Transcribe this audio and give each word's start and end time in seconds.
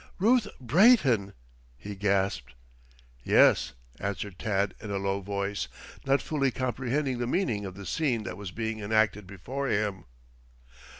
"Ruth 0.17 0.47
Brayton!" 0.59 1.33
he 1.77 1.93
gasped. 1.95 2.55
"Yes," 3.23 3.73
answered 3.99 4.39
Tad 4.39 4.73
in 4.81 4.89
a 4.89 4.97
low 4.97 5.21
voice, 5.21 5.67
not 6.07 6.23
fully 6.23 6.49
comprehending 6.49 7.19
the 7.19 7.27
meaning 7.27 7.67
of 7.67 7.75
the 7.75 7.85
scene 7.85 8.23
that 8.23 8.35
was 8.35 8.49
being 8.49 8.79
enacted 8.79 9.27
before 9.27 9.67
him. 9.67 10.05